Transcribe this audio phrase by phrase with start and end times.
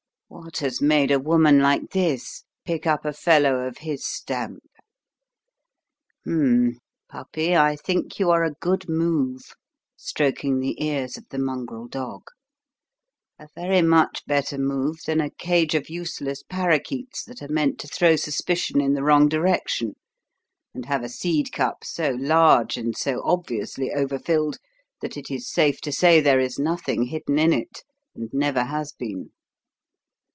[0.33, 4.63] What has made a woman like this pick up a fellow of his stamp?
[6.23, 6.77] Hum m m!
[7.09, 9.53] Puppy, I think you are a good move,"
[9.97, 12.23] stroking the ears of the mongrel dog;
[13.37, 17.87] "a very much better move than a cage of useless parakeets that are meant to
[17.87, 19.95] throw suspicion in the wrong direction
[20.73, 24.57] and have a seed cup so large and so obviously overfilled
[25.01, 27.83] that it is safe to say there is nothing hidden in it
[28.15, 29.31] and never has been!